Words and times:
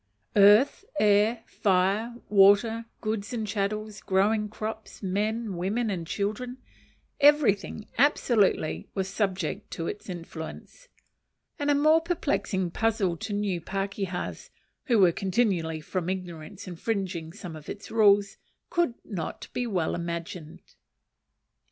Earth, 0.35 0.83
air, 0.99 1.43
fire, 1.45 2.15
water, 2.27 2.85
goods 3.01 3.33
and 3.33 3.45
chattels, 3.45 4.01
growing 4.01 4.49
crops, 4.49 5.03
men, 5.03 5.55
women, 5.57 5.91
and 5.91 6.07
children, 6.07 6.57
everything, 7.19 7.85
absolutely, 7.99 8.87
was 8.95 9.07
subject 9.07 9.69
to 9.69 9.85
its 9.85 10.09
influence; 10.09 10.87
and 11.59 11.69
a 11.69 11.75
more 11.75 12.01
perplexing 12.01 12.71
puzzle 12.71 13.15
to 13.15 13.31
new 13.31 13.61
pakehas, 13.61 14.49
who 14.85 14.97
were 14.97 15.11
continually 15.11 15.79
from 15.79 16.09
ignorance 16.09 16.67
infringing 16.67 17.31
some 17.31 17.55
of 17.55 17.69
its 17.69 17.91
rules, 17.91 18.37
could 18.71 18.95
not 19.05 19.49
be 19.53 19.67
well 19.67 19.93
imagined. 19.93 20.63